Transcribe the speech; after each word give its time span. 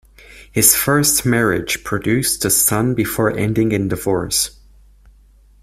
His 0.51 0.73
first 0.73 1.27
marriage 1.27 1.83
produced 1.83 2.43
a 2.43 2.49
son 2.49 2.95
before 2.95 3.37
ending 3.37 3.71
in 3.71 3.87
divorce. 3.87 4.59